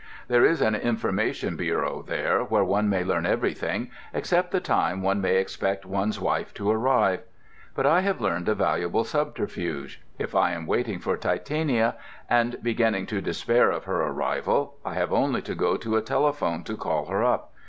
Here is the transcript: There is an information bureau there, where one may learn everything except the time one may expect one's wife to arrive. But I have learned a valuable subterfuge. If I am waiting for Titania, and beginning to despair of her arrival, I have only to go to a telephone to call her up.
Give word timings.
There 0.29 0.43
is 0.43 0.61
an 0.63 0.73
information 0.73 1.55
bureau 1.55 2.01
there, 2.01 2.43
where 2.43 2.63
one 2.63 2.89
may 2.89 3.03
learn 3.03 3.27
everything 3.27 3.91
except 4.15 4.49
the 4.49 4.59
time 4.59 5.03
one 5.03 5.21
may 5.21 5.37
expect 5.37 5.85
one's 5.85 6.19
wife 6.19 6.55
to 6.55 6.71
arrive. 6.71 7.21
But 7.75 7.85
I 7.85 8.01
have 8.01 8.19
learned 8.19 8.49
a 8.49 8.55
valuable 8.55 9.03
subterfuge. 9.03 10.01
If 10.17 10.33
I 10.33 10.53
am 10.53 10.65
waiting 10.65 10.97
for 10.97 11.17
Titania, 11.17 11.97
and 12.27 12.57
beginning 12.63 13.05
to 13.13 13.21
despair 13.21 13.69
of 13.69 13.83
her 13.83 14.01
arrival, 14.01 14.73
I 14.83 14.95
have 14.95 15.13
only 15.13 15.43
to 15.43 15.53
go 15.53 15.77
to 15.77 15.97
a 15.97 16.01
telephone 16.01 16.63
to 16.63 16.75
call 16.75 17.05
her 17.05 17.23
up. 17.23 17.51